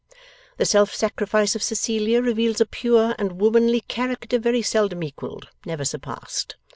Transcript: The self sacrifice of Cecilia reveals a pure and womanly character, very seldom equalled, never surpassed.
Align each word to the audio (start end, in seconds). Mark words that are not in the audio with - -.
The 0.57 0.65
self 0.65 0.95
sacrifice 0.95 1.53
of 1.55 1.61
Cecilia 1.61 2.23
reveals 2.23 2.59
a 2.59 2.65
pure 2.65 3.13
and 3.19 3.33
womanly 3.39 3.81
character, 3.81 4.39
very 4.39 4.63
seldom 4.63 5.03
equalled, 5.03 5.49
never 5.63 5.85
surpassed. 5.85 6.55